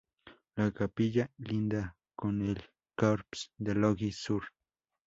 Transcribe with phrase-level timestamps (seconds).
[0.55, 2.59] La capilla linda con el
[2.95, 4.43] corps de logis sur.